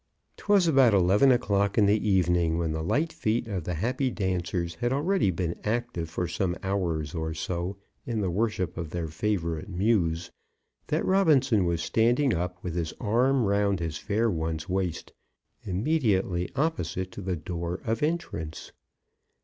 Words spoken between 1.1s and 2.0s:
o'clock in